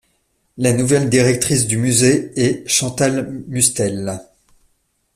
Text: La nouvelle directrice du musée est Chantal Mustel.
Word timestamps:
La 0.57 0.73
nouvelle 0.73 1.11
directrice 1.11 1.67
du 1.67 1.77
musée 1.77 2.31
est 2.35 2.67
Chantal 2.67 3.31
Mustel. 3.49 4.19